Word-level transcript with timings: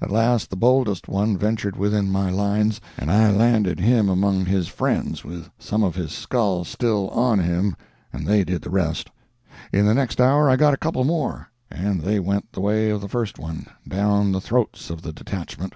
At 0.00 0.12
last 0.12 0.50
the 0.50 0.56
boldest 0.56 1.08
one 1.08 1.36
ventured 1.36 1.74
within 1.74 2.08
my 2.12 2.30
lines, 2.30 2.80
and 2.96 3.10
I 3.10 3.32
landed 3.32 3.80
him 3.80 4.08
among 4.08 4.44
his 4.46 4.68
friends 4.68 5.24
with 5.24 5.50
some 5.58 5.82
of 5.82 5.96
his 5.96 6.12
skull 6.12 6.62
still 6.62 7.08
on 7.08 7.40
him, 7.40 7.74
and 8.12 8.24
they 8.24 8.44
did 8.44 8.62
the 8.62 8.70
rest. 8.70 9.10
In 9.72 9.84
the 9.84 9.92
next 9.94 10.20
hour 10.20 10.48
I 10.48 10.54
got 10.54 10.74
a 10.74 10.78
couple 10.78 11.02
more, 11.02 11.48
and 11.72 12.02
they 12.02 12.20
went 12.20 12.52
the 12.52 12.60
way 12.60 12.88
of 12.88 13.00
the 13.00 13.08
first 13.08 13.36
one, 13.36 13.66
down 13.88 14.30
the 14.30 14.40
throats 14.40 14.90
of 14.90 15.02
the 15.02 15.12
detachment. 15.12 15.74